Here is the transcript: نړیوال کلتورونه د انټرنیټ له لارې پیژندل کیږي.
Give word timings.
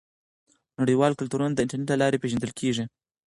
نړیوال 0.81 1.13
کلتورونه 1.19 1.53
د 1.55 1.59
انټرنیټ 1.63 1.89
له 1.91 1.99
لارې 2.01 2.21
پیژندل 2.23 2.51
کیږي. 2.59 2.83